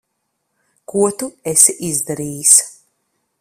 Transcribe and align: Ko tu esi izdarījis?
Ko 0.93 1.03
tu 1.19 1.29
esi 1.53 1.75
izdarījis? 1.91 2.57